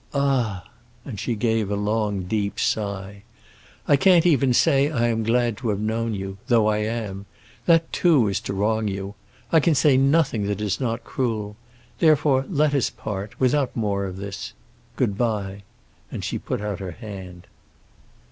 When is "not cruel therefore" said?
10.81-12.45